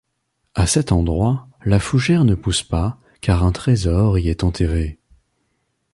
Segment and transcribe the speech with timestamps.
[0.55, 4.97] À cet endroit la fougère ne pousse pas car un trésor y est enterré.